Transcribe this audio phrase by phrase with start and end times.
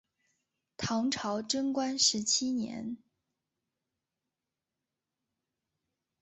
[0.77, 2.97] 唐朝贞观十七年。